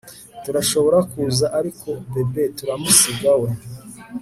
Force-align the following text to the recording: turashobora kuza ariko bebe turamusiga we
turashobora 0.43 0.97
kuza 1.11 1.45
ariko 1.59 1.89
bebe 2.11 2.43
turamusiga 2.57 3.31
we 3.41 3.49